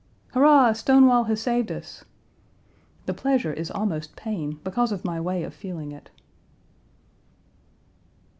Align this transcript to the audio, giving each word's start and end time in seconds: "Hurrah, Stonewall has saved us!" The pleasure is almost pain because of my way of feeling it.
"Hurrah, 0.33 0.73
Stonewall 0.73 1.25
has 1.25 1.39
saved 1.41 1.71
us!" 1.71 2.05
The 3.05 3.13
pleasure 3.13 3.53
is 3.53 3.69
almost 3.69 4.15
pain 4.15 4.59
because 4.63 4.91
of 4.91 5.05
my 5.05 5.21
way 5.21 5.43
of 5.43 5.53
feeling 5.53 5.91
it. 5.91 6.09